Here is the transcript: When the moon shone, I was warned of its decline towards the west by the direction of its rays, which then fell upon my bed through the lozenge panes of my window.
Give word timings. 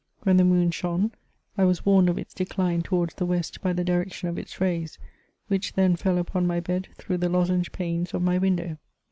When 0.23 0.37
the 0.37 0.43
moon 0.43 0.71
shone, 0.71 1.11
I 1.59 1.63
was 1.65 1.85
warned 1.85 2.09
of 2.09 2.17
its 2.17 2.33
decline 2.33 2.81
towards 2.81 3.13
the 3.13 3.25
west 3.27 3.61
by 3.61 3.71
the 3.71 3.83
direction 3.83 4.29
of 4.29 4.39
its 4.39 4.59
rays, 4.59 4.97
which 5.47 5.73
then 5.73 5.95
fell 5.95 6.17
upon 6.17 6.47
my 6.47 6.59
bed 6.59 6.87
through 6.97 7.17
the 7.17 7.29
lozenge 7.29 7.71
panes 7.71 8.11
of 8.15 8.23
my 8.23 8.39
window. 8.39 8.77